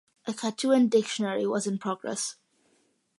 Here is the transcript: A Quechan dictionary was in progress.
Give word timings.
A 0.25 0.33
Quechan 0.33 0.89
dictionary 0.89 1.45
was 1.45 1.67
in 1.67 1.77
progress. 1.77 2.35